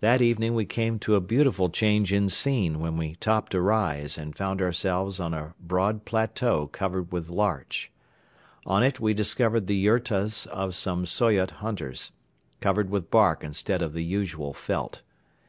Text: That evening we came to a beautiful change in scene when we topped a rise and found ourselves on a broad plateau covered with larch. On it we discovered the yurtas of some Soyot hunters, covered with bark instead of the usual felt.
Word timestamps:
That 0.00 0.20
evening 0.20 0.56
we 0.56 0.64
came 0.64 0.98
to 0.98 1.14
a 1.14 1.20
beautiful 1.20 1.70
change 1.70 2.12
in 2.12 2.28
scene 2.28 2.80
when 2.80 2.96
we 2.96 3.14
topped 3.14 3.54
a 3.54 3.60
rise 3.60 4.18
and 4.18 4.34
found 4.36 4.60
ourselves 4.60 5.20
on 5.20 5.32
a 5.32 5.54
broad 5.60 6.04
plateau 6.04 6.66
covered 6.66 7.12
with 7.12 7.28
larch. 7.30 7.88
On 8.66 8.82
it 8.82 8.98
we 8.98 9.14
discovered 9.14 9.68
the 9.68 9.76
yurtas 9.76 10.46
of 10.48 10.74
some 10.74 11.06
Soyot 11.06 11.52
hunters, 11.62 12.10
covered 12.60 12.90
with 12.90 13.08
bark 13.08 13.44
instead 13.44 13.82
of 13.82 13.92
the 13.92 14.02
usual 14.02 14.52
felt. 14.52 15.02